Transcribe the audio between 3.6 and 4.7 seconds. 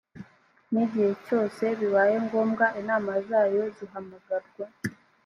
zihamagarwa